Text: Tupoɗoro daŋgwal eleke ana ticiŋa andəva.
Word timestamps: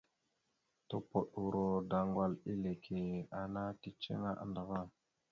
Tupoɗoro 0.87 1.65
daŋgwal 1.89 2.33
eleke 2.51 2.99
ana 3.41 3.63
ticiŋa 3.81 4.31
andəva. 4.43 4.79